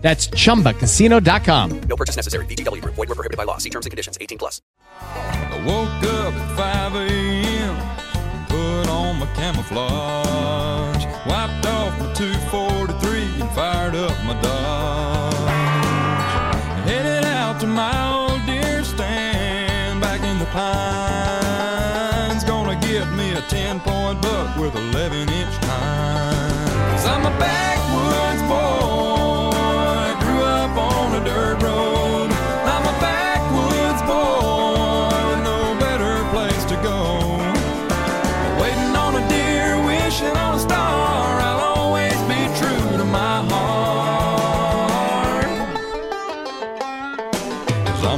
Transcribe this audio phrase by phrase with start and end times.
[0.00, 1.80] That's chumbacasino.com.
[1.80, 2.46] No purchase necessary.
[2.46, 2.94] VGW Group.
[2.94, 3.58] Void were prohibited by law.
[3.58, 4.16] See terms and conditions.
[4.20, 4.62] 18 plus.
[5.00, 7.76] I woke up at 5 a.m.
[8.48, 11.04] Put on my camouflage.
[11.26, 11.57] Wiped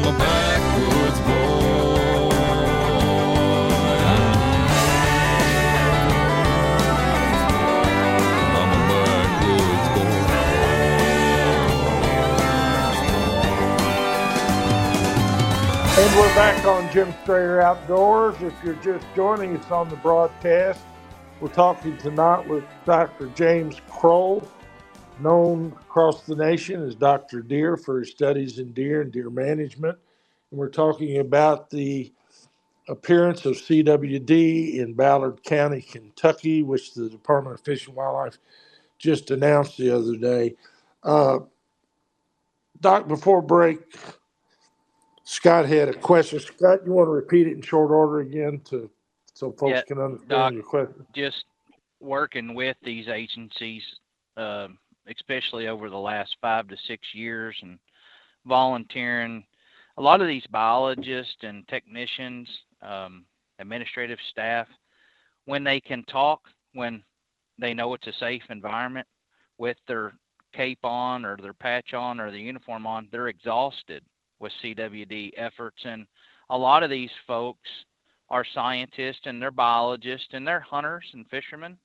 [0.02, 2.30] I'm a backwoods boy.
[8.56, 9.88] I'm a backwoods
[15.98, 18.40] And we're back on Jim Strader Outdoors.
[18.40, 20.80] If you're just joining us on the broadcast,
[21.42, 23.26] we're talking tonight with Dr.
[23.34, 24.48] James Kroll,
[25.20, 27.42] known across the nation as Dr.
[27.42, 29.98] Deer for his studies in deer and deer management.
[30.50, 32.12] And we're talking about the
[32.88, 38.38] appearance of CWD in Ballard County, Kentucky, which the Department of Fish and Wildlife
[38.98, 40.54] just announced the other day.
[41.02, 41.40] Uh,
[42.80, 43.78] Doc, before break,
[45.24, 46.40] Scott had a question.
[46.40, 48.90] Scott, you want to repeat it in short order again to
[49.34, 50.54] so folks Yeah, can understand Doc.
[50.54, 51.06] your question?
[51.14, 51.44] just
[52.00, 53.82] working with these agencies,
[54.36, 54.78] um,
[55.10, 57.78] especially over the last five to six years, and
[58.46, 59.44] volunteering.
[59.98, 62.48] A lot of these biologists and technicians,
[62.82, 63.24] um,
[63.58, 64.66] administrative staff,
[65.44, 66.40] when they can talk,
[66.74, 67.02] when
[67.58, 69.06] they know it's a safe environment,
[69.58, 70.14] with their
[70.54, 74.02] cape on or their patch on or the uniform on, they're exhausted
[74.38, 76.06] with CWD efforts, and
[76.48, 77.68] a lot of these folks
[78.30, 81.76] are scientists and they're biologists and they're hunters and fishermen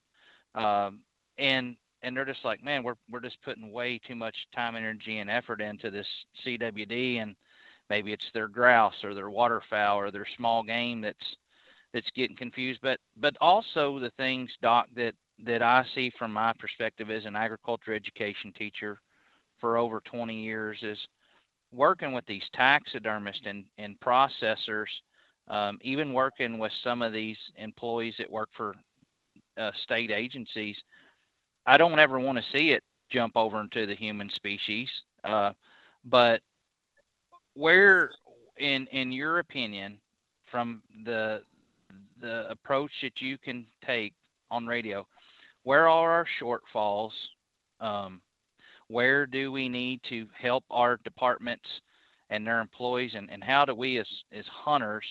[0.53, 0.99] um,
[1.37, 1.75] and
[2.05, 5.29] and they're just like man we're, we're just putting way too much time energy and
[5.29, 6.07] effort into this
[6.45, 7.35] cwd and
[7.89, 11.35] maybe it's their grouse or their waterfowl or their small game that's
[11.93, 12.79] that's getting confused.
[12.81, 15.13] But but also the things doc that
[15.45, 18.99] that i see from my perspective as an agriculture education teacher
[19.59, 20.97] for over 20 years is
[21.73, 24.87] working with these taxidermists and, and processors
[25.47, 28.75] um, even working with some of these employees that work for
[29.57, 30.75] uh, state agencies,
[31.65, 34.89] I don't ever want to see it jump over into the human species.
[35.23, 35.53] Uh,
[36.05, 36.41] but
[37.53, 38.11] where,
[38.57, 39.99] in in your opinion,
[40.49, 41.41] from the
[42.21, 44.13] the approach that you can take
[44.51, 45.05] on radio,
[45.63, 47.11] where are our shortfalls?
[47.79, 48.21] Um,
[48.87, 51.67] where do we need to help our departments
[52.29, 55.05] and their employees, and, and how do we as as hunters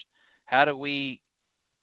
[0.46, 1.20] how do we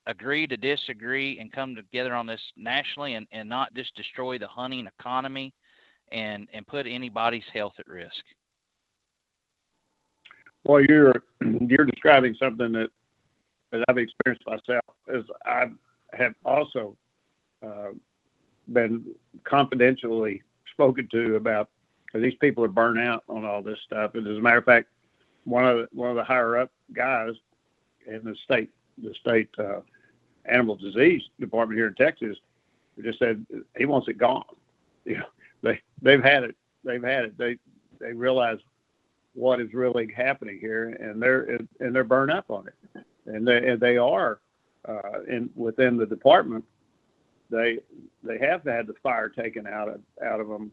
[0.08, 4.48] agree to disagree and come together on this nationally and, and not just destroy the
[4.48, 5.54] hunting economy
[6.12, 8.24] and, and put anybody's health at risk?
[10.64, 11.24] Well, you're
[11.68, 12.90] you're describing something that
[13.72, 14.84] that I've experienced myself.
[15.14, 15.66] As I
[16.14, 16.96] have also
[17.66, 17.92] uh,
[18.74, 19.06] been
[19.44, 21.70] confidentially spoken to about
[22.14, 24.16] these people are burnt out on all this stuff.
[24.16, 24.90] And as a matter of fact,
[25.46, 27.34] one of the, one of the higher up guys
[28.06, 28.70] in the state
[29.02, 29.82] the state uh,
[30.46, 32.38] animal disease department here in Texas
[33.02, 33.46] just said
[33.78, 34.44] he wants it gone.
[35.64, 36.56] They they've had it.
[36.84, 37.38] They've had it.
[37.38, 37.56] They
[38.00, 38.58] they realize
[39.34, 43.70] what is really happening here, and they're and they're burned up on it, and they
[43.70, 44.40] and they are
[44.88, 46.66] uh, in within the department.
[47.52, 47.78] They
[48.24, 50.72] they have had the fire taken out of out of them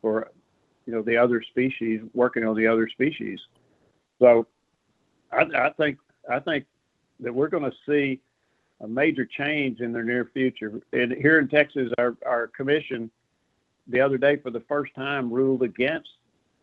[0.00, 0.30] for
[0.86, 3.40] you know the other species working on the other species.
[4.20, 4.46] So
[5.32, 5.98] I, I think
[6.30, 6.66] I think
[7.20, 8.20] that we're going to see
[8.80, 10.80] a major change in the near future.
[10.92, 13.10] And here in Texas, our, our commission
[13.86, 16.08] the other day, for the first time, ruled against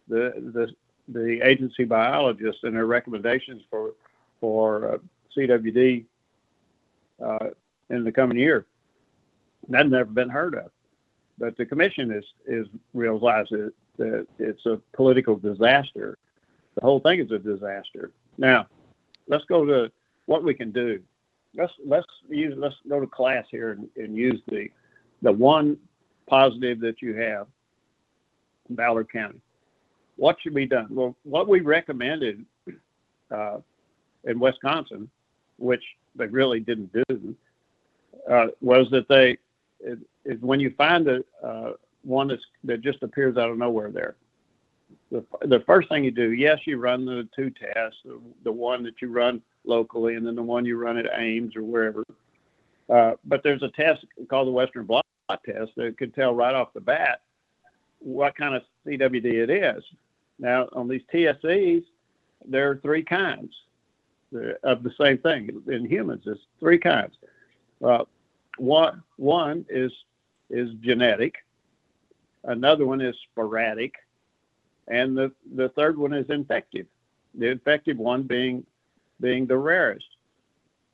[0.07, 0.73] the the
[1.09, 3.93] the agency biologists and their recommendations for
[4.39, 4.97] for uh,
[5.35, 6.05] CWD
[7.23, 7.47] uh,
[7.89, 8.65] in the coming year.
[9.67, 10.71] That's never been heard of.
[11.37, 16.17] But the commission is is realizes that it's a political disaster.
[16.75, 18.11] The whole thing is a disaster.
[18.37, 18.67] Now,
[19.27, 19.91] let's go to
[20.27, 21.01] what we can do.
[21.55, 24.69] Let's let's use let's go to class here and, and use the
[25.23, 25.77] the one
[26.27, 27.47] positive that you have
[28.69, 29.39] in Ballard County.
[30.17, 30.87] What should be done?
[30.91, 32.45] Well, what we recommended
[33.31, 33.57] uh,
[34.25, 35.09] in Wisconsin,
[35.57, 35.83] which
[36.15, 37.35] they really didn't do,
[38.29, 39.37] uh, was that they
[39.79, 43.91] is, is when you find a uh, one that's, that just appears out of nowhere
[43.91, 44.15] there.
[45.11, 48.83] The, the first thing you do, yes, you run the two tests, the, the one
[48.83, 52.03] that you run locally and then the one you run at Ames or wherever.
[52.89, 55.05] Uh, but there's a test called the Western blot
[55.45, 57.21] test that could tell right off the bat
[57.99, 59.83] what kind of CWD it is.
[60.39, 61.83] Now, on these TSEs,
[62.45, 63.53] there are three kinds
[64.63, 65.61] of the same thing.
[65.67, 67.15] In humans, there's three kinds.
[67.83, 68.05] Uh,
[68.57, 69.91] one, one is
[70.49, 71.35] is genetic,
[72.45, 73.93] another one is sporadic,
[74.87, 76.85] and the, the third one is infective.
[77.35, 78.65] The infective one being
[79.19, 80.05] being the rarest.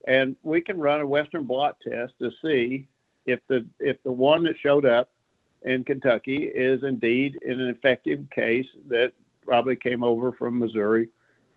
[0.07, 2.87] And we can run a Western blot test to see
[3.25, 5.09] if the if the one that showed up
[5.63, 9.13] in Kentucky is indeed an infective case that
[9.45, 11.07] probably came over from Missouri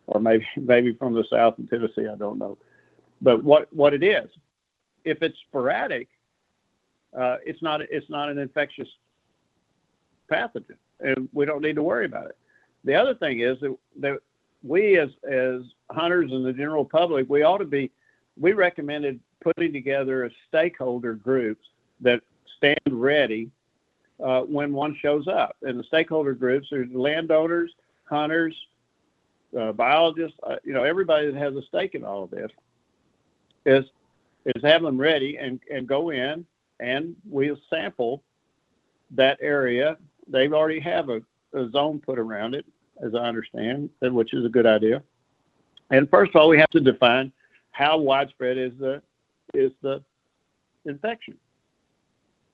[0.06, 2.58] or maybe maybe from the south in Tennessee, I don't know.
[3.20, 4.28] But what what it is,
[5.04, 6.08] if it's sporadic,
[7.16, 8.88] uh, it's not it's not an infectious
[10.30, 12.36] pathogen, and we don't need to worry about it.
[12.84, 14.18] The other thing is that, that
[14.62, 17.90] we as as hunters and the general public, we ought to be.
[18.38, 21.66] We recommended putting together a stakeholder groups
[22.00, 22.20] that
[22.56, 23.50] stand ready
[24.22, 27.72] uh, when one shows up, and the stakeholder groups are landowners,
[28.04, 28.54] hunters,
[29.58, 30.38] uh, biologists.
[30.42, 32.50] Uh, you know, everybody that has a stake in all of this
[33.64, 33.84] is
[34.44, 36.46] is have them ready and and go in
[36.80, 38.22] and we'll sample
[39.10, 39.96] that area.
[40.28, 42.66] They already have a, a zone put around it,
[43.04, 45.02] as I understand, uh, which is a good idea.
[45.90, 47.32] And first of all, we have to define
[47.70, 49.02] how widespread is the
[49.54, 50.02] is the
[50.84, 51.36] infection.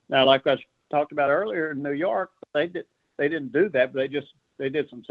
[0.09, 0.57] Now, like I
[0.91, 2.87] talked about earlier in New York, they did
[3.19, 4.29] they didn't do that, but they just
[4.59, 5.03] they did some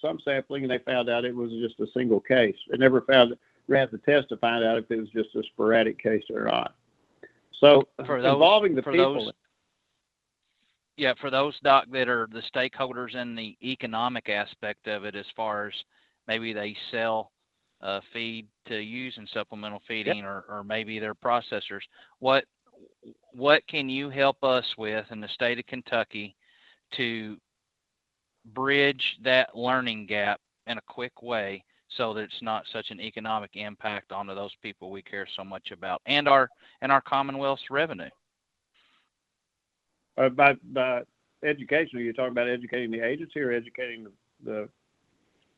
[0.00, 2.56] some sampling and they found out it was just a single case.
[2.70, 3.36] They never found
[3.68, 6.74] ran the test to find out if it was just a sporadic case or not.
[7.60, 9.26] So for those, involving the people.
[9.26, 9.32] Those,
[10.96, 15.26] yeah, for those doc that are the stakeholders in the economic aspect of it, as
[15.36, 15.74] far as
[16.28, 17.32] maybe they sell
[17.82, 20.26] uh, feed to use in supplemental feeding, yep.
[20.26, 21.80] or, or maybe they're processors.
[22.18, 22.44] What
[23.32, 26.34] what can you help us with in the state of Kentucky
[26.96, 27.36] to
[28.54, 31.62] bridge that learning gap in a quick way
[31.96, 35.70] so that it's not such an economic impact onto those people we care so much
[35.72, 36.48] about and our
[36.82, 38.08] and our commonwealth's revenue
[40.20, 41.02] uh, by by
[41.44, 44.10] education are you talking about educating the agency or educating the
[44.44, 44.68] the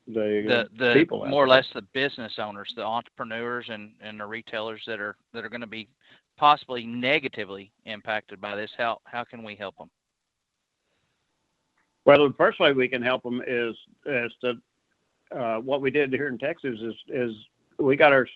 [0.09, 4.27] the, the, the people more or less the business owners the entrepreneurs and and the
[4.27, 5.89] retailers that are that are going to be
[6.37, 9.91] possibly negatively impacted by this how how can we help them?
[12.05, 13.77] Well the first way we can help them is
[14.07, 14.55] is to
[15.37, 17.33] uh, what we did here in Texas is is
[17.79, 18.27] we got our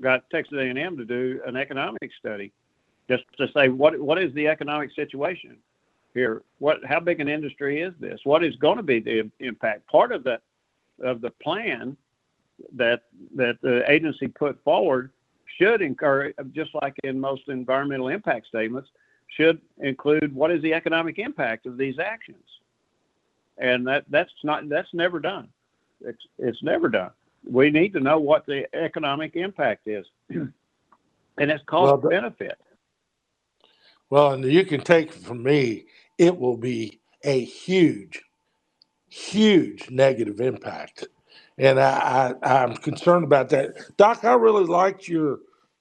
[0.00, 2.52] got Texas A&M to do an economic study,
[3.12, 5.56] just to say what what is the economic situation
[6.14, 6.42] here?
[6.58, 8.20] What how big an industry is this?
[8.24, 9.86] What is going to be the impact?
[9.86, 10.40] Part of the
[11.02, 11.96] of the plan
[12.74, 13.02] that
[13.36, 15.10] that the agency put forward
[15.58, 18.88] should encourage, just like in most environmental impact statements,
[19.28, 22.44] should include what is the economic impact of these actions,
[23.58, 25.48] and that that's not that's never done.
[26.00, 27.10] It's it's never done.
[27.44, 30.52] We need to know what the economic impact is, and
[31.36, 32.58] it's cost well, benefit.
[34.12, 35.86] Well, and you can take from me,
[36.18, 38.22] it will be a huge,
[39.08, 41.06] huge negative impact,
[41.56, 43.74] and I, I I'm concerned about that.
[43.96, 45.38] Doc, I really liked your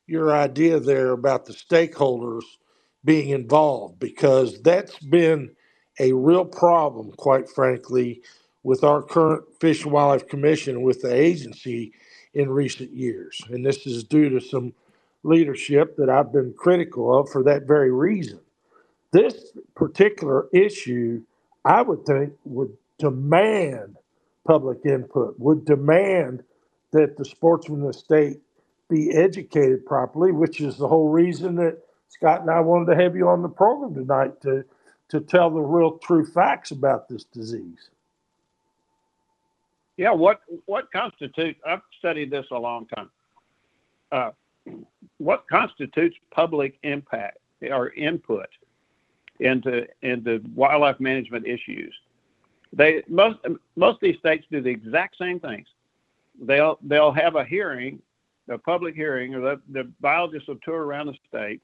[0.08, 2.44] your idea there about the stakeholders
[3.04, 5.52] being involved because that's been
[6.00, 8.22] a real problem, quite frankly,
[8.64, 11.92] with our current Fish and Wildlife Commission with the agency
[12.34, 13.42] in recent years.
[13.50, 14.72] And this is due to some
[15.24, 18.40] leadership that I've been critical of for that very reason.
[19.12, 21.22] This particular issue,
[21.66, 23.98] I would think, would demand
[24.46, 26.44] public input, would demand
[26.92, 28.40] that the sportsmen of the state
[28.90, 31.78] be educated properly, which is the whole reason that
[32.10, 34.66] Scott and I wanted to have you on the program tonight to,
[35.10, 37.90] to tell the real true facts about this disease.
[39.98, 41.60] Yeah, what what constitutes?
[41.66, 43.10] I've studied this a long time.
[44.12, 44.32] Uh,
[45.18, 48.50] what constitutes public impact or input
[49.40, 51.94] into into wildlife management issues?
[52.74, 53.40] They most
[53.76, 55.68] most of these states do the exact same things.
[56.42, 58.02] They'll they'll have a hearing
[58.52, 61.62] a public hearing, or the, the biologists will tour around the state,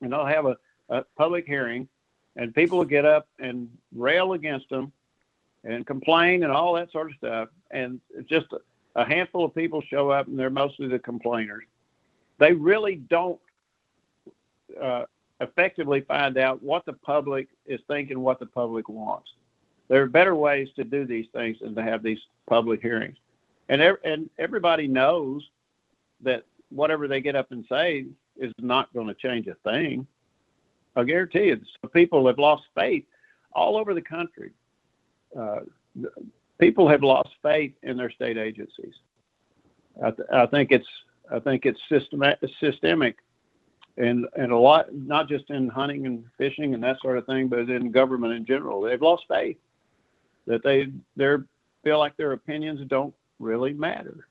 [0.00, 0.56] and they'll have a,
[0.88, 1.88] a public hearing,
[2.36, 4.92] and people will get up and rail against them,
[5.64, 7.48] and complain and all that sort of stuff.
[7.70, 11.64] And just a, a handful of people show up, and they're mostly the complainers.
[12.38, 13.40] They really don't
[14.80, 15.04] uh,
[15.40, 19.30] effectively find out what the public is thinking, what the public wants.
[19.88, 22.18] There are better ways to do these things than to have these
[22.48, 23.16] public hearings.
[23.68, 25.48] And, ev- and everybody knows
[26.22, 30.06] that whatever they get up and say is not going to change a thing.
[30.96, 33.04] I guarantee you, so people have lost faith
[33.52, 34.50] all over the country.
[35.38, 35.60] Uh,
[36.58, 38.94] people have lost faith in their state agencies.
[40.02, 40.86] I, th- I think it's
[41.32, 43.16] I think it's systematic, systemic,
[43.98, 47.48] and and a lot not just in hunting and fishing and that sort of thing,
[47.48, 48.82] but in government in general.
[48.82, 49.58] They've lost faith
[50.46, 51.36] that they they
[51.84, 54.28] feel like their opinions don't really matter.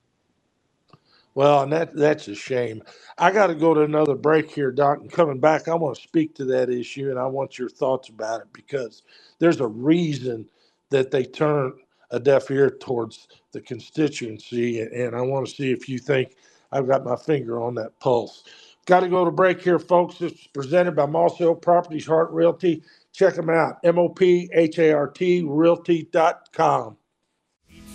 [1.34, 2.82] Well, and that that's a shame.
[3.18, 5.00] I got to go to another break here, Doc.
[5.00, 8.10] And coming back, I want to speak to that issue, and I want your thoughts
[8.10, 9.04] about it because
[9.40, 10.50] there's a reason
[10.90, 11.74] that they turn
[12.12, 16.36] a deaf ear towards the constituency, and I want to see if you think
[16.72, 18.44] I've got my finger on that pulse.
[18.86, 20.20] Got to go to break here, folks.
[20.20, 22.82] It's presented by Mossy Oak Properties Heart Realty.
[23.12, 26.96] Check them out, M O P H A R T Realty.com.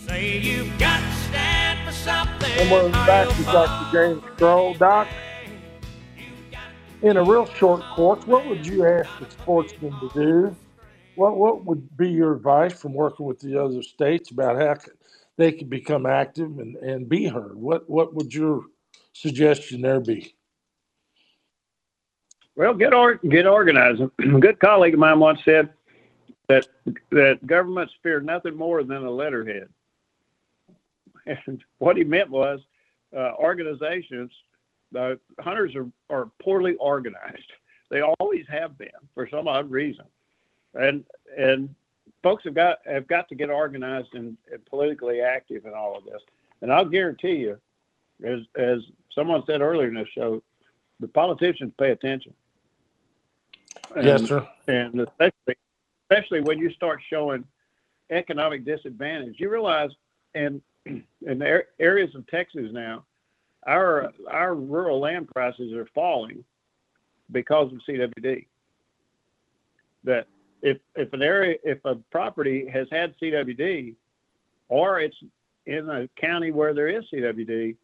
[0.05, 2.51] Say you've got to stand for something.
[2.59, 3.91] And we're back to Dr.
[3.91, 4.73] James Kroll.
[4.75, 5.07] Doc,
[7.01, 10.55] in a real short course, what would you ask the sportsmen to do?
[11.15, 14.75] What what would be your advice from working with the other states about how
[15.37, 17.55] they could become active and, and be heard?
[17.55, 18.63] What what would your
[19.13, 20.35] suggestion there be?
[22.55, 24.01] Well, get or, get organized.
[24.19, 25.69] A good colleague of mine once said
[26.47, 26.67] that
[27.11, 29.69] that governments fear nothing more than a letterhead.
[31.25, 32.59] And what he meant was
[33.15, 34.29] uh, organizations,
[34.99, 37.49] uh, hunters are, are poorly organized.
[37.89, 40.03] They always have been for some odd reason.
[40.73, 41.05] And
[41.37, 41.73] and
[42.23, 46.05] folks have got have got to get organized and, and politically active in all of
[46.05, 46.21] this.
[46.61, 47.59] And I'll guarantee you,
[48.23, 48.79] as as
[49.13, 50.41] someone said earlier in this show,
[50.99, 52.33] the politicians pay attention.
[53.95, 54.47] yes, And- sir.
[54.67, 55.55] and especially
[56.09, 57.43] especially when you start showing
[58.09, 59.91] economic disadvantage, you realize
[60.33, 61.03] in in
[61.39, 63.05] the areas of Texas now,
[63.67, 66.43] our our rural land prices are falling
[67.31, 68.45] because of CWD.
[70.03, 70.27] That
[70.63, 73.95] if if an area if a property has had CWD,
[74.69, 75.17] or it's
[75.67, 77.75] in a county where there is CWD,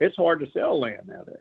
[0.00, 1.36] it's hard to sell land nowadays.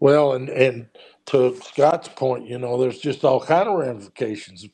[0.00, 0.88] Well, and and
[1.26, 4.68] to Scott's point, you know, there's just all kind of ramifications.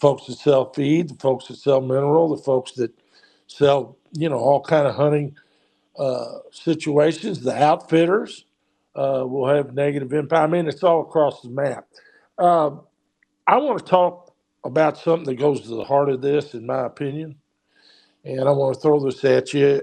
[0.00, 2.92] Folks that sell feed, the folks that sell mineral, the folks that
[3.46, 5.36] sell, you know, all kind of hunting
[5.98, 7.40] uh, situations.
[7.40, 8.44] The outfitters
[8.96, 10.42] uh, will have negative impact.
[10.42, 11.86] I mean, it's all across the map.
[12.38, 12.82] Um,
[13.46, 14.34] I want to talk
[14.64, 17.36] about something that goes to the heart of this, in my opinion,
[18.24, 19.82] and I want to throw this at you.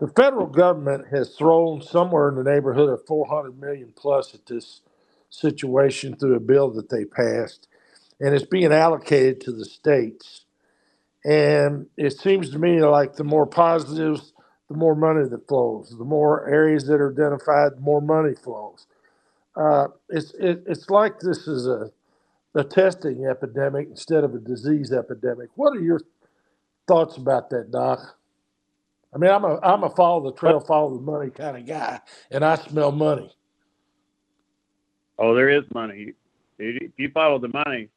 [0.00, 4.82] The federal government has thrown somewhere in the neighborhood of 400 million plus at this
[5.30, 7.68] situation through a bill that they passed,
[8.20, 10.46] and it's being allocated to the states.
[11.24, 14.32] And it seems to me like the more positives,
[14.70, 15.94] the more money that flows.
[15.98, 18.86] The more areas that are identified, the more money flows.
[19.56, 21.90] Uh, it's it, it's like this is a
[22.56, 25.50] a testing epidemic instead of a disease epidemic.
[25.54, 26.00] What are your
[26.88, 28.16] thoughts about that, Doc?
[29.14, 32.00] I mean, I'm a I'm a follow the trail, follow the money kind of guy,
[32.30, 33.30] and I smell money.
[35.18, 36.12] Oh, there is money.
[36.58, 37.88] If you follow the money,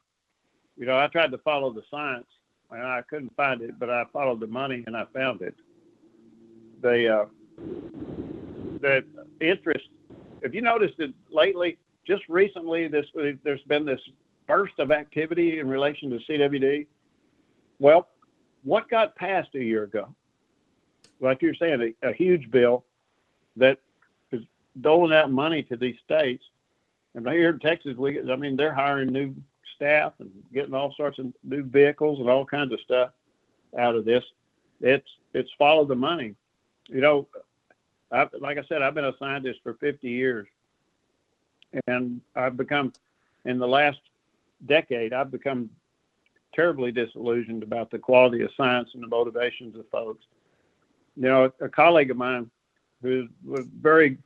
[0.76, 2.26] you know, I tried to follow the science
[2.70, 5.54] and I couldn't find it, but I followed the money and I found it.
[6.82, 7.24] The uh,
[8.80, 9.04] the
[9.40, 9.88] interest.
[10.42, 11.76] If you noticed it lately,
[12.06, 13.06] just recently, this
[13.44, 14.00] there's been this
[14.50, 16.86] burst of activity in relation to CWD.
[17.78, 18.08] Well,
[18.64, 20.12] what got passed a year ago?
[21.20, 22.84] Like you're saying, a, a huge bill
[23.56, 23.78] that
[24.32, 24.42] is
[24.80, 26.42] doling out money to these states.
[27.14, 29.34] And here in Texas, we, I mean, they're hiring new
[29.76, 33.10] staff and getting all sorts of new vehicles and all kinds of stuff
[33.78, 34.24] out of this.
[34.80, 36.34] It's it's follow the money.
[36.88, 37.28] You know,
[38.10, 40.48] I, like I said, I've been a scientist for 50 years,
[41.86, 42.92] and I've become,
[43.44, 44.00] in the last
[44.66, 45.70] decade, I've become
[46.54, 50.24] terribly disillusioned about the quality of science and the motivations of folks.
[51.16, 52.50] You know, a colleague of mine
[53.02, 54.18] who was very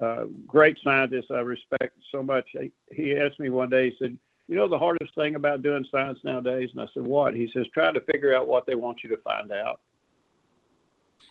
[0.00, 2.46] uh, great scientist I respect so much.
[2.92, 4.16] He, asked me one day, he said,
[4.48, 6.70] You know, the hardest thing about doing science nowadays?
[6.72, 7.34] And I said, What?
[7.34, 9.80] He says, Trying to figure out what they want you to find out.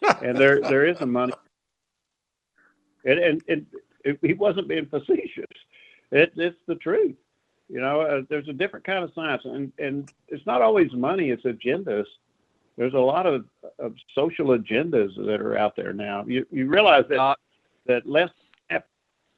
[0.24, 1.34] and there there is a money.
[3.06, 3.66] And and, and
[4.04, 5.46] it, he wasn't being facetious.
[6.12, 7.16] It, it's the truth.
[7.70, 11.32] You know, uh, there's a different kind of science, and and it's not always money;
[11.32, 12.06] it's agendas.
[12.78, 13.46] There's a lot of,
[13.80, 16.24] of social agendas that are out there now.
[16.28, 17.36] You you realize that Uh,
[17.88, 18.30] that less.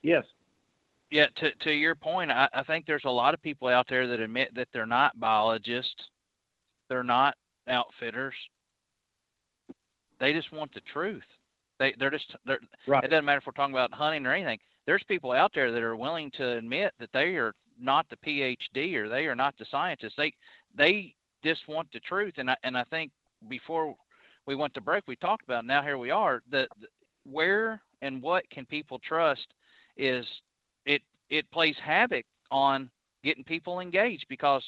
[0.03, 0.23] Yes,
[1.09, 4.07] yeah, to to your point, I, I think there's a lot of people out there
[4.07, 6.09] that admit that they're not biologists,
[6.89, 7.35] they're not
[7.67, 8.35] outfitters.
[10.19, 11.23] They just want the truth.
[11.79, 13.03] They they're just they're right.
[13.03, 14.59] it doesn't matter if we're talking about hunting or anything.
[14.85, 18.95] There's people out there that are willing to admit that they are not the PhD
[18.95, 20.15] or they are not the scientists.
[20.17, 20.33] They
[20.75, 22.35] they just want the truth.
[22.37, 23.11] And I and I think
[23.47, 23.95] before
[24.45, 26.41] we went to break, we talked about now here we are.
[26.49, 26.87] The, the
[27.25, 29.47] where and what can people trust
[29.97, 30.25] is
[30.85, 32.89] it it plays havoc on
[33.23, 34.63] getting people engaged because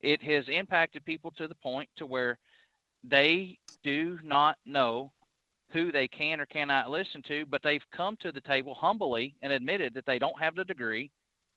[0.00, 2.38] it has impacted people to the point to where
[3.04, 5.12] they do not know
[5.72, 9.52] who they can or cannot listen to, but they've come to the table humbly and
[9.52, 11.10] admitted that they don't have the degree,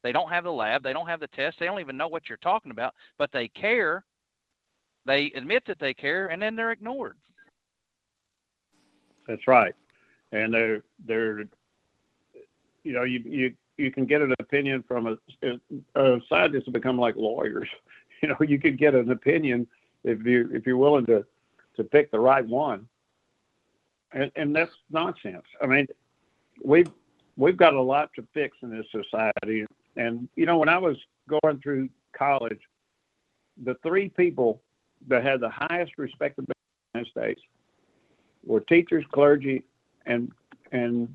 [0.04, 2.30] they don't have the lab, they don't have the test, they don't even know what
[2.30, 4.04] you're talking about, but they care.
[5.06, 7.18] They admit that they care, and then they're ignored.
[9.28, 9.74] That's right.
[10.32, 11.40] And they're they're
[12.84, 15.50] you know you you you can get an opinion from a,
[15.96, 17.70] a scientists have become like lawyers.
[18.22, 19.68] You know, you could get an opinion
[20.06, 21.26] if you if you're willing to
[21.76, 22.88] to pick the right one.
[24.14, 25.44] And and that's nonsense.
[25.62, 25.88] I mean,
[26.64, 26.90] we've
[27.36, 29.66] we've got a lot to fix in this society.
[29.96, 30.98] And you know, when I was
[31.30, 32.60] going through college,
[33.64, 34.62] the three people
[35.08, 36.54] that had the highest respectability
[36.94, 37.42] in the United States
[38.46, 39.64] were teachers, clergy,
[40.06, 40.32] and
[40.72, 41.14] and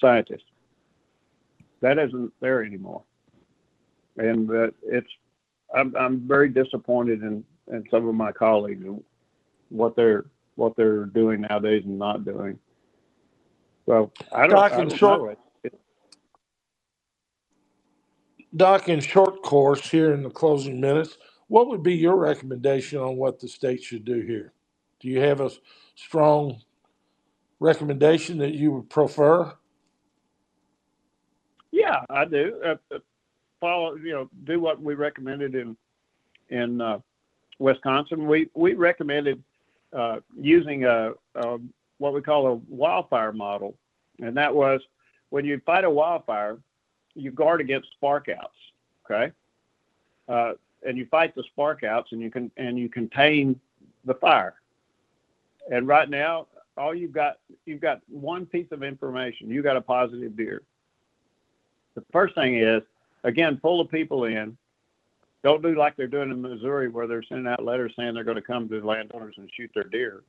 [0.00, 0.44] scientists.
[1.80, 3.02] That isn't there anymore,
[4.16, 5.08] and uh, it's.
[5.74, 9.02] I'm I'm very disappointed in, in some of my colleagues and
[9.70, 12.58] what they're what they're doing nowadays and not doing.
[13.86, 15.38] So I don't, Doc, I don't short-
[18.56, 23.16] Doc, in short course here in the closing minutes, what would be your recommendation on
[23.16, 24.52] what the state should do here?
[25.00, 25.50] Do you have a
[25.96, 26.60] strong
[27.58, 29.52] recommendation that you would prefer?
[31.72, 32.60] Yeah, I do.
[32.64, 32.98] Uh, uh,
[33.60, 35.76] follow, you know, do what we recommended in
[36.50, 37.00] in uh,
[37.58, 38.26] Wisconsin.
[38.26, 39.42] We we recommended
[39.92, 41.58] uh, using a, a
[41.98, 43.76] what we call a wildfire model,
[44.20, 44.80] and that was
[45.30, 46.58] when you fight a wildfire,
[47.14, 48.56] you guard against spark outs.
[49.04, 49.32] Okay,
[50.28, 50.52] uh,
[50.86, 53.58] and you fight the spark outs, and you can and you contain
[54.04, 54.54] the fire.
[55.70, 56.46] And right now,
[56.76, 59.48] all you've got you've got one piece of information.
[59.48, 60.62] You got a positive deer
[61.94, 62.82] the first thing is
[63.22, 64.56] again pull the people in
[65.42, 68.36] don't do like they're doing in missouri where they're sending out letters saying they're going
[68.36, 70.22] to come to the landowners and shoot their deer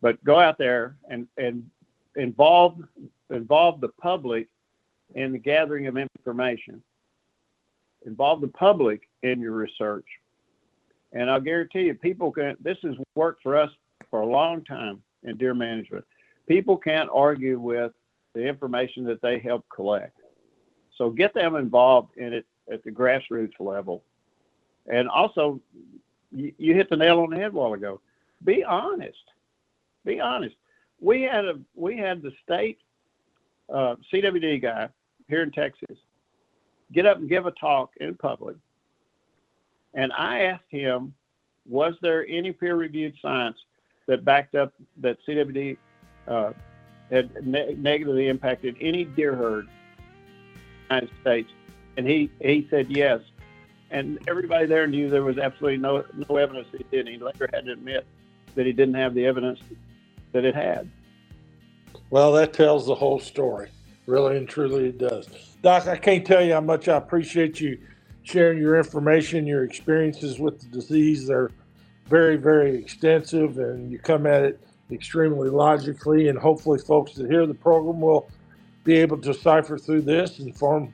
[0.00, 1.68] but go out there and and
[2.16, 2.78] involve
[3.30, 4.48] involve the public
[5.14, 6.82] in the gathering of information
[8.06, 10.06] involve the public in your research
[11.12, 13.70] and i'll guarantee you people can this has worked for us
[14.10, 16.04] for a long time in deer management
[16.48, 17.92] people can't argue with
[18.34, 20.18] the information that they help collect
[20.96, 24.02] so get them involved in it at the grassroots level.
[24.90, 25.60] And also,
[26.32, 28.00] you, you hit the nail on the head a while ago.
[28.44, 29.18] Be honest.
[30.04, 30.56] Be honest.
[31.00, 32.78] We had a we had the state
[33.72, 34.88] uh, CWD guy
[35.28, 35.96] here in Texas
[36.92, 38.56] get up and give a talk in public,
[39.94, 41.14] and I asked him,
[41.68, 43.56] was there any peer-reviewed science
[44.06, 45.76] that backed up that CWD
[46.28, 46.52] uh,
[47.10, 49.72] had ne- negatively impacted any deer herd in
[50.88, 51.50] the United States?
[51.96, 53.20] And he, he said yes.
[53.90, 57.08] And everybody there knew there was absolutely no, no evidence he did.
[57.08, 58.06] He later had to admit
[58.54, 59.60] that he didn't have the evidence
[60.32, 60.88] that it had.
[62.10, 63.70] Well, that tells the whole story.
[64.06, 65.26] Really and truly, it does.
[65.62, 67.78] Doc, I can't tell you how much I appreciate you
[68.22, 71.26] sharing your information, your experiences with the disease.
[71.26, 71.50] They're
[72.06, 76.28] very, very extensive, and you come at it extremely logically.
[76.28, 78.30] And hopefully, folks that hear the program will
[78.84, 80.92] be able to cipher through this and form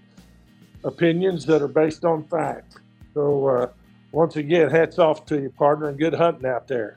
[0.85, 2.77] opinions that are based on fact.
[3.15, 3.67] So, uh,
[4.13, 6.97] once again, hats off to you, partner, and good hunting out there.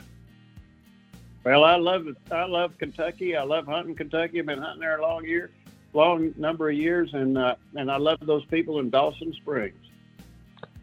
[1.44, 2.08] Well, I love.
[2.32, 3.36] I love Kentucky.
[3.36, 4.40] I love hunting Kentucky.
[4.40, 5.52] I've been hunting there a long year,
[5.96, 9.76] long number of years, and uh, and I love those people in Dawson Springs.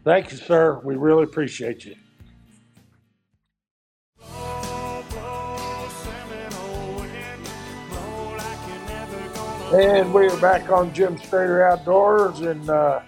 [0.03, 0.81] Thank you, sir.
[0.83, 1.95] We really appreciate you.
[9.73, 12.41] And we are back on Jim Strader Outdoors.
[12.41, 13.01] And uh,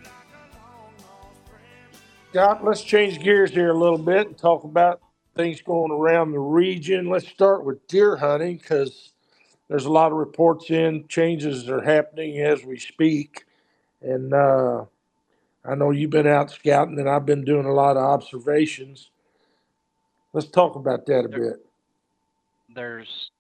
[2.32, 5.00] Scott, let's change gears here a little bit and talk about
[5.36, 7.08] things going around the region.
[7.08, 9.12] Let's start with deer hunting because
[9.68, 11.08] there's a lot of reports in.
[11.08, 13.46] Changes are happening as we speak.
[14.02, 14.86] And uh,
[15.64, 19.10] I know you've been out scouting, and I've been doing a lot of observations.
[20.34, 21.66] Let's talk about that a bit.
[22.74, 23.32] There's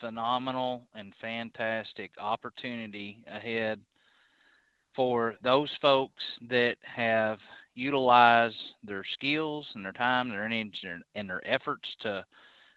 [0.00, 3.80] phenomenal and fantastic opportunity ahead
[4.96, 7.38] for those folks that have
[7.74, 10.80] utilized their skills and their time, their energy,
[11.14, 12.24] and their efforts to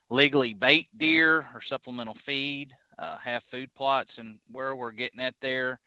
[0.10, 5.36] legally bait deer or supplemental feed, uh, have food plots, and where we're getting at
[5.42, 5.80] there.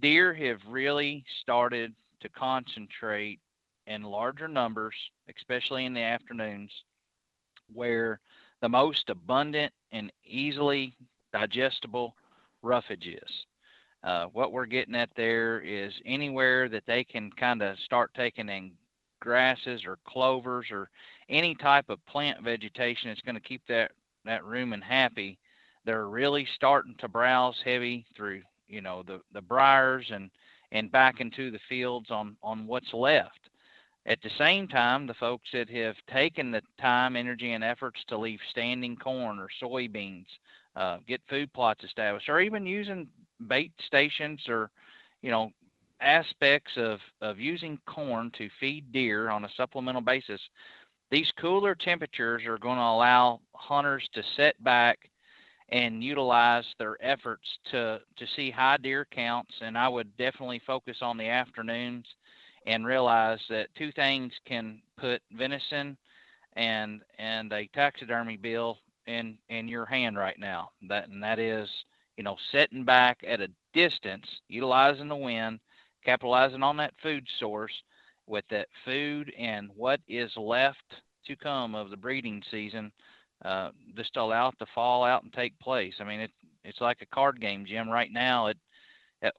[0.00, 3.38] Deer have really started to concentrate
[3.86, 4.94] in larger numbers,
[5.36, 6.70] especially in the afternoons,
[7.72, 8.20] where
[8.60, 10.94] the most abundant and easily
[11.32, 12.14] digestible
[12.62, 13.46] roughage is.
[14.04, 18.48] Uh, what we're getting at there is anywhere that they can kind of start taking
[18.48, 18.72] in
[19.20, 20.90] grasses or clovers or
[21.28, 23.92] any type of plant vegetation that's going to keep that
[24.24, 25.38] that rumen happy.
[25.84, 30.30] They're really starting to browse heavy through you know the the briars and
[30.72, 33.38] and back into the fields on on what's left.
[34.04, 38.18] At the same time, the folks that have taken the time, energy, and efforts to
[38.18, 40.26] leave standing corn or soybeans,
[40.74, 43.06] uh, get food plots established, or even using
[43.46, 44.70] bait stations or,
[45.22, 45.52] you know,
[46.00, 50.40] aspects of, of using corn to feed deer on a supplemental basis,
[51.12, 54.98] these cooler temperatures are going to allow hunters to set back
[55.68, 59.54] and utilize their efforts to, to see high deer counts.
[59.60, 62.06] And I would definitely focus on the afternoons
[62.66, 65.96] and realize that two things can put venison
[66.54, 70.70] and and a taxidermy bill in in your hand right now.
[70.88, 71.68] That and that is
[72.16, 75.60] you know, setting back at a distance, utilizing the wind,
[76.04, 77.72] capitalizing on that food source
[78.26, 82.92] with that food and what is left to come of the breeding season,
[83.44, 85.94] uh, just allow it to fall out and take place.
[86.00, 86.30] I mean, it,
[86.64, 87.88] it's like a card game, Jim.
[87.88, 88.58] Right now, it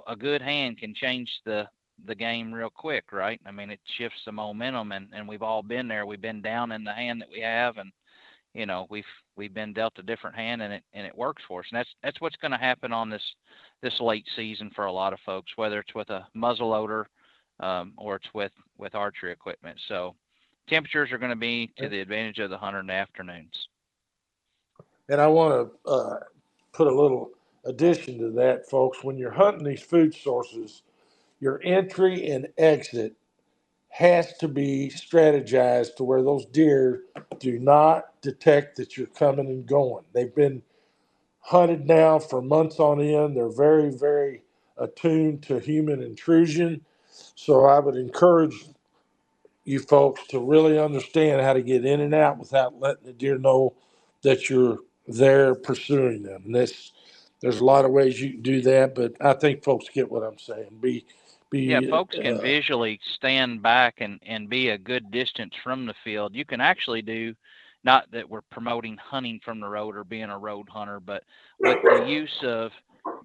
[0.07, 1.67] a good hand can change the
[2.05, 3.39] the game real quick, right?
[3.45, 6.05] I mean, it shifts the momentum, and and we've all been there.
[6.05, 7.91] We've been down in the hand that we have, and
[8.53, 9.03] you know we've
[9.35, 11.89] we've been dealt a different hand and it and it works for us and that's
[12.03, 13.23] that's what's going to happen on this
[13.81, 17.07] this late season for a lot of folks whether it's with a muzzle loader
[17.59, 20.15] um, or it's with with archery equipment so
[20.69, 23.67] temperatures are going to be to the advantage of the hunter in the afternoons
[25.09, 26.17] and i want to uh,
[26.73, 27.31] put a little
[27.65, 30.83] addition to that folks when you're hunting these food sources
[31.39, 33.13] your entry and exit
[33.89, 37.03] has to be strategized to where those deer
[37.39, 40.03] do not detect that you're coming and going.
[40.13, 40.63] They've been
[41.39, 43.37] hunted now for months on end.
[43.37, 44.43] They're very, very
[44.77, 46.81] attuned to human intrusion.
[47.35, 48.65] So I would encourage
[49.65, 53.37] you folks to really understand how to get in and out without letting the deer
[53.37, 53.75] know
[54.23, 56.43] that you're there pursuing them.
[56.45, 56.91] And this,
[57.41, 60.23] there's a lot of ways you can do that, but I think folks get what
[60.23, 60.77] I'm saying.
[60.81, 61.05] Be
[61.53, 65.85] be yeah folks can uh, visually stand back and and be a good distance from
[65.85, 67.33] the field you can actually do
[67.83, 71.23] not that we're promoting hunting from the road or being a road hunter but
[71.59, 72.71] with the use of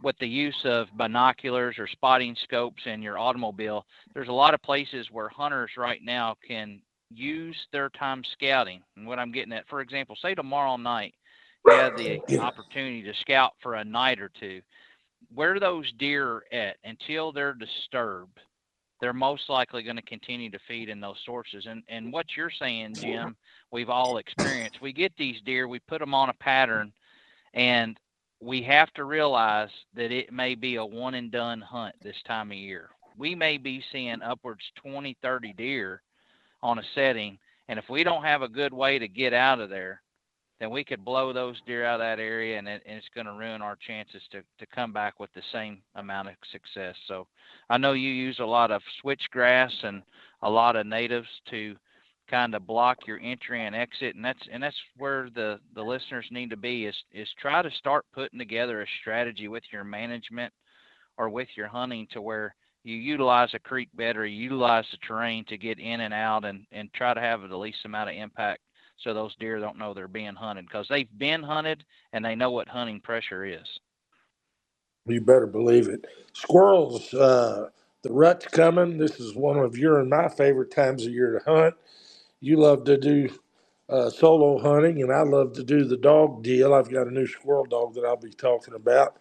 [0.03, 4.61] with the use of binoculars or spotting scopes in your automobile there's a lot of
[4.61, 9.67] places where hunters right now can use their time scouting and what i'm getting at
[9.69, 11.15] for example say tomorrow night
[11.67, 14.61] you have the opportunity to scout for a night or two
[15.35, 18.39] where those deer are at until they're disturbed,
[19.01, 21.67] they're most likely going to continue to feed in those sources.
[21.69, 23.37] And and what you're saying, Jim,
[23.71, 24.81] we've all experienced.
[24.81, 26.93] We get these deer, we put them on a pattern,
[27.55, 27.99] and
[28.41, 32.51] we have to realize that it may be a one and done hunt this time
[32.51, 32.91] of year.
[33.17, 36.03] We may be seeing upwards 20, 30 deer
[36.63, 39.71] on a setting, and if we don't have a good way to get out of
[39.71, 40.03] there,
[40.61, 43.27] then we could blow those deer out of that area and, it, and it's going
[43.27, 46.97] to ruin our chances to, to come back with the same amount of success.
[47.07, 47.27] So
[47.71, 50.03] I know you use a lot of switchgrass and
[50.43, 51.77] a lot of natives to
[52.29, 56.27] kind of block your entry and exit and that's and that's where the the listeners
[56.31, 60.53] need to be is is try to start putting together a strategy with your management
[61.17, 65.43] or with your hunting to where you utilize a creek bed or utilize the terrain
[65.47, 68.61] to get in and out and and try to have the least amount of impact
[68.99, 72.51] so those deer don't know they're being hunted because they've been hunted and they know
[72.51, 73.67] what hunting pressure is.
[75.07, 76.07] You better believe it.
[76.35, 77.69] Squirrels, uh,
[78.03, 78.99] the rut's coming.
[78.99, 81.75] This is one of your and my favorite times of year to hunt.
[82.41, 83.29] You love to do
[83.89, 86.75] uh, solo hunting, and I love to do the dog deal.
[86.75, 89.17] I've got a new squirrel dog that I'll be talking about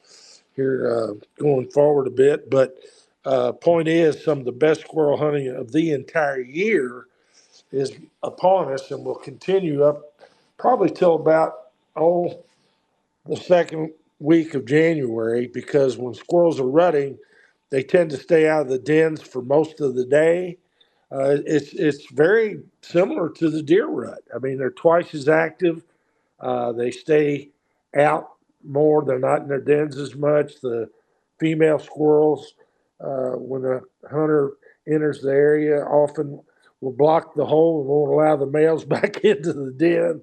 [0.55, 2.49] here uh, going forward a bit.
[2.49, 2.77] But
[3.25, 7.07] uh, point is, some of the best squirrel hunting of the entire year
[7.71, 10.01] is upon us and will continue up
[10.57, 11.53] probably till about
[11.95, 12.43] oh
[13.27, 17.17] the second week of January because when squirrels are rutting,
[17.71, 20.57] they tend to stay out of the dens for most of the day.
[21.11, 24.21] Uh, it's it's very similar to the deer rut.
[24.35, 25.83] I mean, they're twice as active.
[26.39, 27.49] Uh, they stay
[27.97, 28.29] out
[28.63, 29.05] more.
[29.05, 30.61] They're not in their dens as much.
[30.61, 30.89] The
[31.39, 32.55] female squirrels,
[33.01, 34.53] uh, when a hunter
[34.87, 36.41] enters the area, often
[36.81, 40.21] will block the hole and won't allow the males back into the den.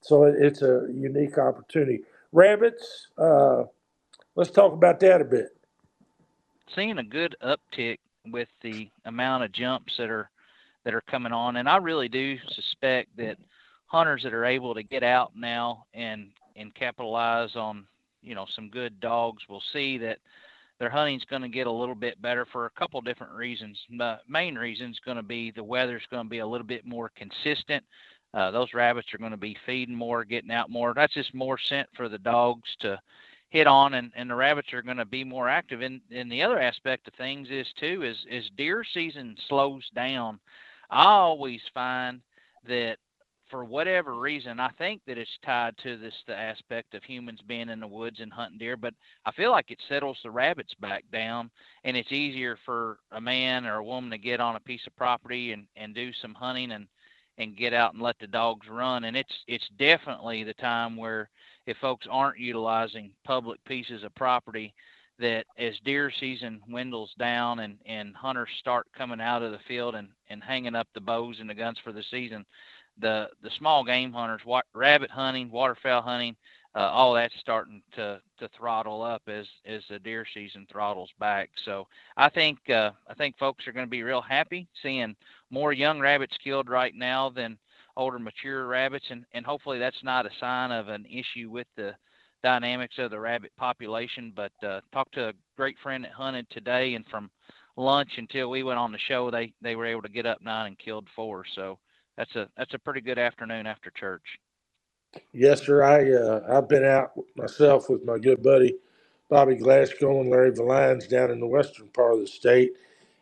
[0.00, 2.00] So it's a unique opportunity.
[2.32, 3.64] Rabbits, uh,
[4.34, 5.48] let's talk about that a bit.
[6.74, 10.30] Seeing a good uptick with the amount of jumps that are
[10.84, 13.38] that are coming on, and I really do suspect that
[13.86, 17.86] hunters that are able to get out now and and capitalize on
[18.22, 20.18] you know some good dogs will see that
[20.78, 23.78] their hunting's going to get a little bit better for a couple different reasons.
[23.96, 26.86] The main reason is going to be the weather's going to be a little bit
[26.86, 27.84] more consistent.
[28.34, 30.92] Uh, those rabbits are going to be feeding more, getting out more.
[30.94, 33.00] That's just more scent for the dogs to
[33.48, 35.80] hit on, and, and the rabbits are going to be more active.
[35.80, 40.38] And, and the other aspect of things is too is is deer season slows down.
[40.90, 42.20] I always find
[42.68, 42.96] that
[43.50, 47.68] for whatever reason, I think that it's tied to this the aspect of humans being
[47.68, 51.04] in the woods and hunting deer, but I feel like it settles the rabbits back
[51.12, 51.50] down
[51.84, 54.96] and it's easier for a man or a woman to get on a piece of
[54.96, 56.86] property and, and do some hunting and,
[57.38, 59.04] and get out and let the dogs run.
[59.04, 61.28] And it's it's definitely the time where
[61.66, 64.74] if folks aren't utilizing public pieces of property,
[65.18, 69.94] that as deer season dwindles down and, and hunters start coming out of the field
[69.94, 72.44] and, and hanging up the bows and the guns for the season,
[73.00, 74.42] the the small game hunters,
[74.74, 76.36] rabbit hunting, waterfowl hunting,
[76.74, 81.50] uh, all that's starting to to throttle up as as the deer season throttles back.
[81.64, 85.16] So I think uh, I think folks are going to be real happy seeing
[85.50, 87.58] more young rabbits killed right now than
[87.96, 91.94] older mature rabbits, and and hopefully that's not a sign of an issue with the
[92.42, 94.32] dynamics of the rabbit population.
[94.36, 97.30] But uh, talked to a great friend that hunted today, and from
[97.78, 100.66] lunch until we went on the show, they they were able to get up nine
[100.66, 101.44] and killed four.
[101.54, 101.78] So
[102.16, 104.38] that's a that's a pretty good afternoon after church.
[105.32, 105.82] Yes, sir.
[105.82, 108.76] I uh, I've been out myself with my good buddy
[109.28, 112.72] Bobby Glasgow and Larry Valines down in the western part of the state,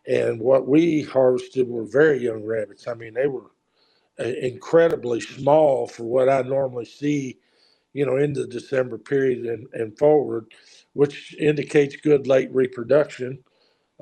[0.07, 2.87] and what we harvested were very young rabbits.
[2.89, 3.51] I mean, they were
[4.21, 7.39] uh, incredibly small for what I normally see,
[7.93, 10.47] you know, in the December period and, and forward,
[10.93, 13.39] which indicates good late reproduction.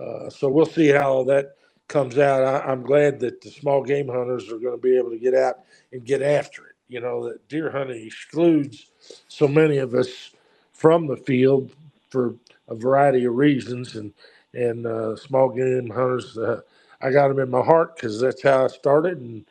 [0.01, 1.57] Uh, so we'll see how that
[1.93, 2.43] comes out.
[2.43, 5.35] I, I'm glad that the small game hunters are going to be able to get
[5.35, 5.61] out
[5.93, 6.77] and get after it.
[6.89, 8.87] You know, that deer hunting excludes
[9.29, 10.33] so many of us
[10.73, 11.73] from the field
[12.11, 12.35] for
[12.69, 14.13] a variety of reasons, and
[14.55, 16.61] and uh, small game hunters, uh,
[17.01, 19.47] I got them in my heart because that's how I started, and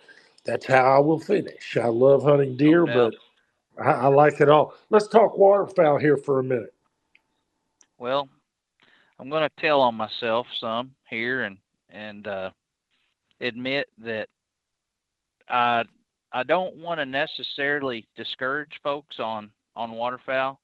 [0.46, 1.78] that's how I will finish.
[1.78, 3.14] I love hunting deer, doubt.
[3.78, 4.76] but I, I like it all.
[4.90, 6.74] Let's talk waterfowl here for a minute.
[7.98, 8.30] Well,
[9.20, 11.58] I'm going to tell on myself some here and
[11.92, 12.50] and uh,
[13.40, 14.28] admit that
[15.50, 15.84] I
[16.34, 20.60] I don't want to necessarily discourage folks on on waterfowl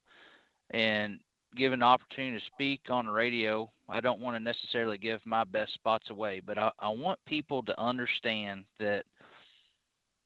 [0.70, 1.18] and
[1.56, 3.70] give an opportunity to speak on the radio.
[3.88, 7.62] I don't want to necessarily give my best spots away, but I, I want people
[7.64, 9.04] to understand that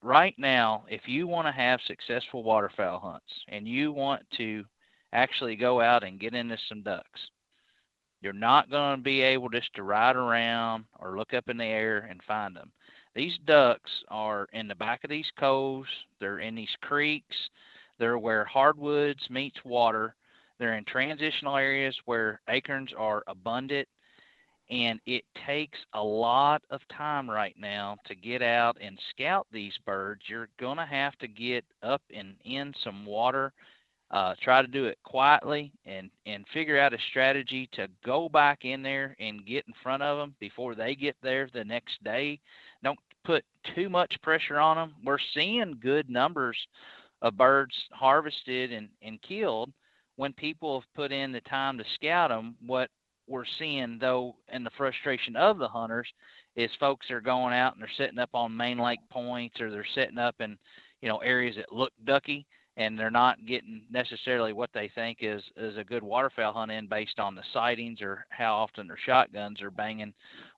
[0.02, 4.64] right now, if you want to have successful waterfowl hunts and you want to
[5.12, 7.20] actually go out and get into some ducks,
[8.22, 11.64] you're not going to be able just to ride around or look up in the
[11.64, 12.70] air and find them.
[13.14, 15.88] These ducks are in the back of these coves,
[16.20, 17.36] they're in these creeks,
[17.98, 20.14] they're where hardwoods meets water.
[20.58, 23.88] They're in transitional areas where acorns are abundant
[24.70, 29.74] and it takes a lot of time right now to get out and scout these
[29.84, 30.22] birds.
[30.28, 33.52] You're going to have to get up and in some water
[34.12, 38.64] uh, try to do it quietly and and figure out a strategy to go back
[38.64, 42.38] in there and get in front of them before they get there the next day.
[42.82, 43.44] Don't put
[43.74, 46.56] too much pressure on them we're seeing good numbers
[47.22, 49.70] of birds harvested and, and killed
[50.16, 52.90] when people have put in the time to scout them what
[53.28, 56.08] we're seeing though and the frustration of the hunters
[56.56, 59.86] is folks are going out and they're setting up on main lake points or they're
[59.94, 60.58] setting up in
[61.00, 62.44] you know areas that look ducky
[62.76, 66.86] and they're not getting necessarily what they think is is a good waterfowl hunt in
[66.86, 70.14] based on the sightings or how often their shotguns are banging.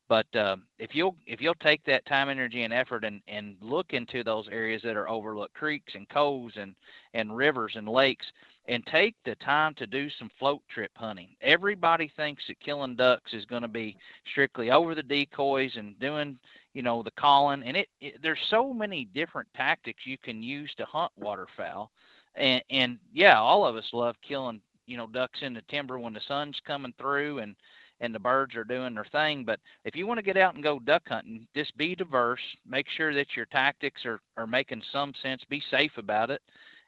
[0.08, 3.92] But uh, if you'll if you'll take that time, energy, and effort and and look
[3.92, 6.74] into those areas that are overlooked creeks and coves and
[7.14, 8.26] and rivers and lakes,
[8.68, 11.30] and take the time to do some float trip hunting.
[11.40, 13.96] Everybody thinks that killing ducks is going to be
[14.30, 16.38] strictly over the decoys and doing
[16.74, 20.70] you know, the calling, and it, it there's so many different tactics you can use
[20.76, 21.90] to hunt waterfowl,
[22.36, 26.12] and and yeah, all of us love killing you know ducks in the timber when
[26.12, 27.56] the sun's coming through and
[28.00, 29.44] and the birds are doing their thing.
[29.44, 32.40] But if you want to get out and go duck hunting, just be diverse.
[32.68, 35.42] Make sure that your tactics are, are making some sense.
[35.48, 36.42] Be safe about it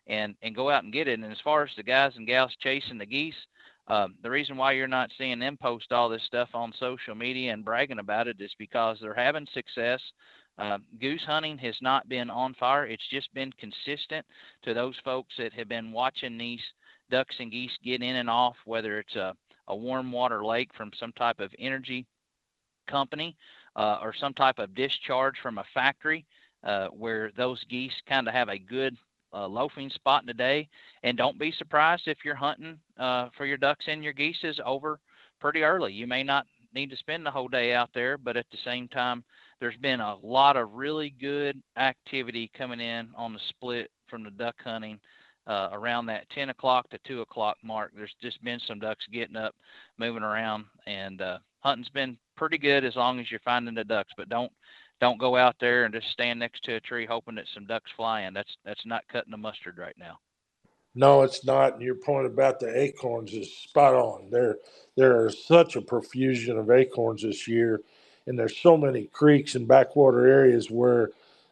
[0.09, 1.19] and, and go out and get it.
[1.19, 3.35] And as far as the guys and gals chasing the geese,
[3.89, 7.53] um, the reason why you're not seeing them post all this stuff on social media
[7.53, 10.01] and bragging about it is because they're having success.
[10.59, 12.87] Uh, goose hunting has not been on fire.
[12.87, 14.25] It's just been consistent
[14.63, 16.63] to those folks that have been watching these
[17.11, 19.35] ducks and geese get in and off, whether it's a
[19.69, 22.07] a warm water lake from some type of energy
[22.89, 23.37] company
[23.75, 26.25] uh, or some type of discharge from a factory
[26.65, 28.97] uh, where those geese kind of have a good
[29.33, 30.69] uh, loafing spot in the day.
[31.03, 34.61] And don't be surprised if you're hunting uh, for your ducks and your geese is
[34.65, 34.99] over
[35.41, 35.93] pretty early.
[35.93, 38.89] You may not need to spend the whole day out there, but at the same
[38.89, 39.25] time,
[39.61, 44.31] there's been a lot of really good activity coming in on the split from the
[44.31, 44.99] duck hunting
[45.47, 47.93] uh, around that 10 o'clock to 2 o'clock mark.
[47.95, 49.55] There's just been some ducks getting up,
[49.99, 54.13] moving around, and uh, hunting's been pretty good as long as you're finding the ducks.
[54.17, 54.53] But don't
[55.01, 57.91] don't go out there and just stand next to a tree hoping that some ducks
[57.97, 58.35] fly in.
[58.35, 60.19] That's that's not cutting the mustard right now.
[60.99, 61.75] No, it's not.
[61.75, 64.31] And your point about the acorns is spot on.
[64.31, 64.57] There,
[64.97, 67.83] there are such a profusion of acorns this year,
[68.27, 71.11] and there's so many creeks and backwater areas where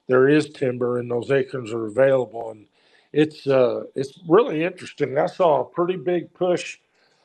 [0.08, 2.50] there is timber and those acorns are available.
[2.50, 2.66] And
[3.12, 5.16] it's uh, it's really interesting.
[5.18, 6.78] I saw a pretty big push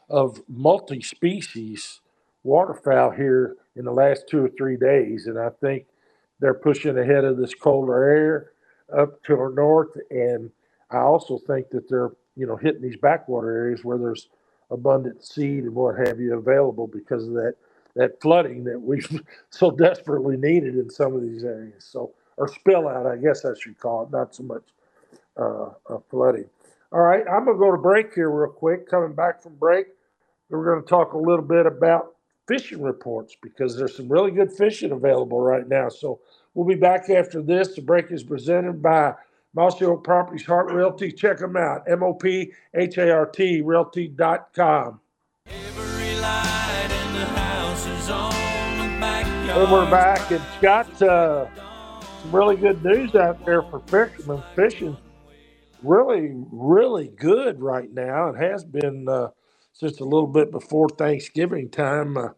[0.10, 2.02] of multi-species
[2.44, 5.86] waterfowl here in the last two or three days, and I think
[6.40, 8.52] they're pushing ahead of this colder air
[8.98, 9.98] up to our north.
[10.10, 10.52] And
[10.92, 14.30] I also think that they're you know hitting these backwater areas where there's
[14.72, 17.56] abundant seed and what have you available because of that
[17.96, 21.86] that flooding that we've so desperately needed in some of these areas.
[21.86, 24.64] So or spill out, I guess I should call it, not so much
[25.38, 26.46] uh, flooding.
[26.92, 28.90] All right, I'm going to go to break here real quick.
[28.90, 29.88] Coming back from break,
[30.50, 32.16] we're going to talk a little bit about
[32.48, 35.90] fishing reports because there's some really good fishing available right now.
[35.90, 36.20] So
[36.56, 37.76] we'll be back after this.
[37.76, 39.14] The break is presented by
[39.54, 41.12] Mossy Oak Properties Hart Realty.
[41.12, 45.00] Check them out, M O P H A R T Realty.com.
[49.60, 50.32] And we're back.
[50.32, 51.48] It's got uh,
[52.22, 54.96] some really good news out there for fishermen fishing
[55.84, 58.30] really, really good right now.
[58.30, 59.30] It has been uh,
[59.74, 62.18] since a little bit before Thanksgiving time.
[62.18, 62.30] Uh,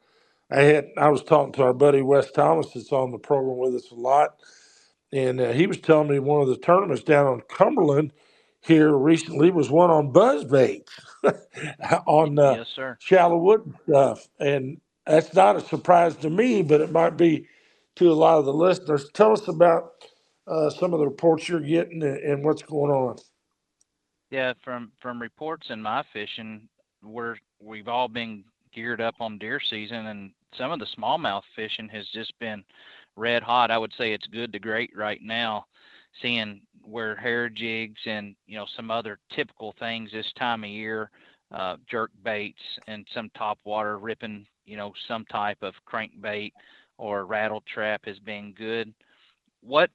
[0.50, 3.76] I had I was talking to our buddy Wes Thomas that's on the program with
[3.76, 4.38] us a lot,
[5.14, 8.14] and uh, he was telling me one of the tournaments down on Cumberland
[8.62, 10.88] here recently was one on buzzbait
[12.08, 12.98] on uh, yes, sir.
[13.00, 14.82] shallow wood stuff, and
[15.12, 17.48] that's not a surprise to me, but it might be
[17.98, 19.10] to a lot of the listeners.
[19.14, 19.92] Tell us about
[20.48, 23.18] uh, some of the reports you're getting and, and what's going on.
[24.30, 26.70] Yeah, from from reports in my fishing,
[27.04, 31.90] we're we've all been geared up on deer season, and some of the smallmouth fishing
[31.90, 32.64] has just been
[33.18, 33.72] red hot.
[33.72, 35.66] I would say it's good to great right now.
[36.22, 41.12] Seeing where hair jigs and you know some other typical things this time of year,
[41.54, 46.52] uh, jerk baits and some top water ripping, you know, some type of crankbait
[46.98, 48.94] or rattle trap has been good.
[49.62, 49.90] What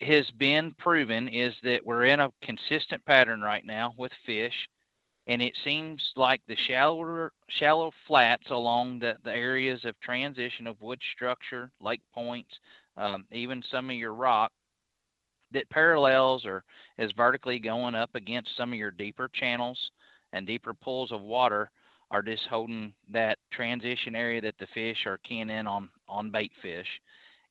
[0.00, 4.54] has been proven is that we're in a consistent pattern right now with fish
[5.26, 10.80] and it seems like the shallower shallow flats along the, the areas of transition of
[10.80, 12.50] wood structure lake points
[12.96, 14.52] um, even some of your rock
[15.52, 16.62] that parallels or
[16.98, 19.78] is vertically going up against some of your deeper channels
[20.32, 21.70] and deeper pools of water
[22.10, 26.52] are just holding that transition area that the fish are keying in on on bait
[26.62, 26.88] fish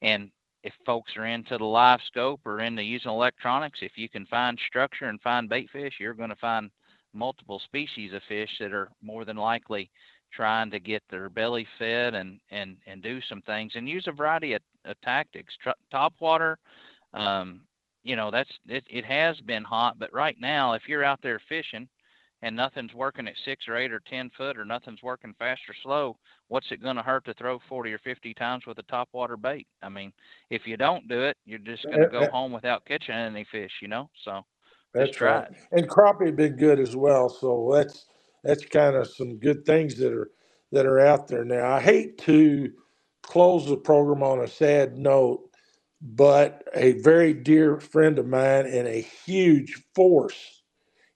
[0.01, 0.31] and
[0.63, 4.59] if folks are into the live scope or into using electronics, if you can find
[4.67, 6.69] structure and find bait fish, you're going to find
[7.13, 9.89] multiple species of fish that are more than likely
[10.33, 14.11] trying to get their belly fed and and and do some things and use a
[14.11, 15.53] variety of, of tactics.
[15.63, 16.57] Tr- top water,
[17.13, 17.61] um,
[18.03, 21.39] you know, that's it, it has been hot, but right now, if you're out there
[21.47, 21.87] fishing
[22.41, 25.75] and nothing's working at six or eight or ten foot or nothing's working fast or
[25.83, 26.17] slow,
[26.47, 29.37] what's it going to hurt to throw 40 or 50 times with a top water
[29.37, 29.67] bait?
[29.81, 30.13] I mean,
[30.49, 33.71] if you don't do it, you're just going to go home without catching any fish,
[33.81, 34.09] you know?
[34.23, 34.45] So
[34.93, 35.51] that's try right.
[35.71, 37.29] And crappie have been good as well.
[37.29, 38.05] So that's
[38.43, 40.29] that's kind of some good things that are
[40.71, 41.71] that are out there now.
[41.71, 42.71] I hate to
[43.23, 45.49] close the program on a sad note,
[46.01, 50.56] but a very dear friend of mine and a huge force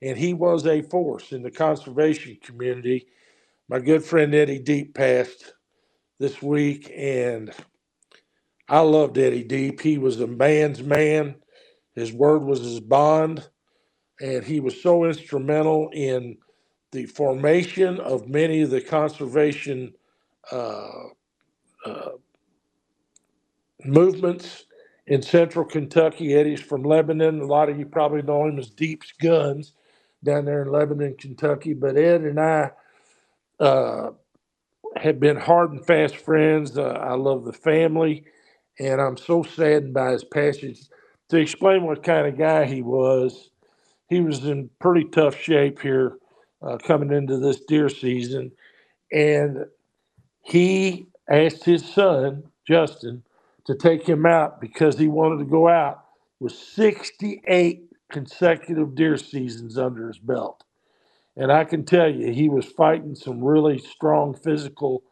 [0.02, 3.08] and he was a force in the conservation community.
[3.70, 5.54] My good friend Eddie Deep passed
[6.20, 7.54] this week, and
[8.68, 9.82] I loved Eddie Deep.
[9.82, 11.36] He was a man's man.
[11.95, 13.47] His word was his bond,
[14.20, 16.38] and he was so instrumental in
[16.91, 19.93] the formation of many of the conservation
[20.52, 20.89] uh,
[21.86, 22.10] uh,
[23.86, 24.66] movements
[25.08, 26.34] in central Kentucky.
[26.34, 27.39] Eddie's from Lebanon.
[27.39, 29.74] A lot of you probably know him as Deep's Guns
[30.24, 31.74] down there in Lebanon, Kentucky.
[31.74, 32.72] But Ed and I
[33.60, 34.12] uh,
[34.98, 36.78] have been hard and fast friends.
[36.78, 38.26] Uh, I love the family,
[38.80, 40.80] and I'm so saddened by his passage.
[41.30, 43.52] To explain what kind of guy he was,
[44.10, 46.18] he was in pretty tough shape here
[46.62, 48.52] uh, coming into this deer season,
[49.12, 49.66] and
[50.44, 53.24] he asked his son Justin
[53.66, 56.06] to take him out because he wanted to go out
[56.40, 60.64] with 68 consecutive deer seasons under his belt.
[61.36, 65.03] And I can tell you, he was fighting some really strong physical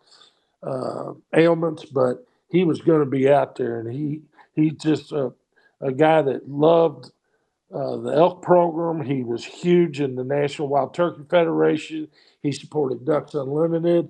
[0.62, 3.80] uh, ailments, but he was going to be out there.
[3.80, 4.22] And he
[4.54, 5.32] he's just a,
[5.82, 7.12] a guy that loved
[7.74, 9.02] uh, the elk program.
[9.02, 12.10] He was huge in the National Wild Turkey Federation.
[12.42, 14.10] He supported Ducks Unlimited.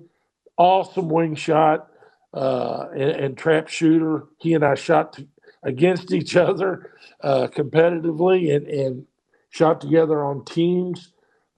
[0.56, 1.88] Awesome wing shot
[2.34, 4.24] uh, and, and, trap shooter.
[4.38, 5.18] He and I shot
[5.62, 6.92] against each other
[7.22, 9.06] uh, competitively and, and
[9.50, 11.12] shot together on teams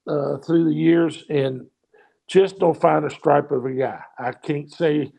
[0.07, 1.24] uh, through the years.
[1.28, 1.66] And
[2.26, 4.00] just don't find a stripe of a guy.
[4.18, 5.12] I can't say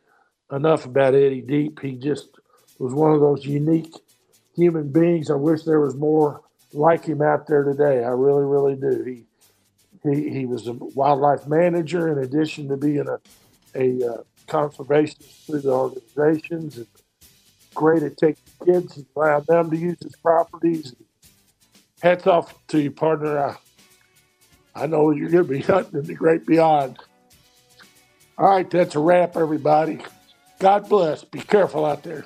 [0.52, 1.80] enough about Eddie Deep.
[1.80, 2.30] He just
[2.80, 3.94] was one of those unique
[4.56, 5.30] human beings.
[5.30, 6.42] I wish there was more
[6.74, 8.04] like him out there today.
[8.04, 9.04] I really, really do.
[9.04, 9.26] He
[10.04, 13.20] he, he was a wildlife manager in addition to being a
[13.76, 14.18] a uh,
[14.48, 16.88] conservationist through the organizations and
[17.74, 20.96] great at taking kids and allowing them to use his properties.
[22.02, 23.38] Hats off to you, partner.
[23.40, 23.58] I,
[24.76, 27.00] I know you're going to be hunting in the great beyond.
[28.38, 30.00] All right, that's a wrap, everybody.
[30.60, 31.24] God bless.
[31.24, 32.26] Be careful out there.